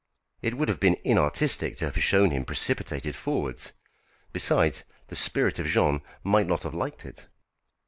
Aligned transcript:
"It 0.41 0.57
would 0.57 0.67
have 0.67 0.79
been 0.79 0.97
inartistic 1.05 1.77
to 1.77 1.85
have 1.85 2.01
shown 2.03 2.31
him 2.31 2.43
precipitated 2.43 3.15
forwards; 3.15 3.73
besides, 4.33 4.83
the 5.09 5.15
spirit 5.15 5.59
of 5.59 5.67
Jean 5.67 6.01
might 6.23 6.47
not 6.47 6.63
have 6.63 6.73
liked 6.73 7.05
it." 7.05 7.27